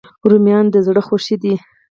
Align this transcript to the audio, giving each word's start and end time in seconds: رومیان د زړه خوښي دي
رومیان 0.29 0.65
د 0.73 0.75
زړه 0.87 1.01
خوښي 1.07 1.35
دي 1.43 1.53